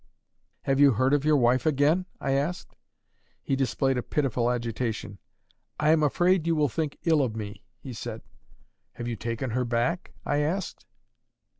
[0.63, 2.75] "Have you heard of your wife again?" I asked.
[3.43, 5.19] He displayed a pitiful agitation.
[5.79, 8.23] "I am afraid you will think ill of me," he said.
[8.93, 10.87] "Have you taken her back?" I asked.